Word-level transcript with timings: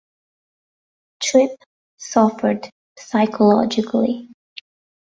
Tripp 1.19 1.51
suffered 1.97 2.71
psychologically. 2.97 4.29